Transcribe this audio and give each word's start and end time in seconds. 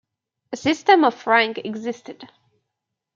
A 0.51 0.57
system 0.57 1.03
of 1.05 1.27
rank 1.27 1.59
existed. 1.59 2.27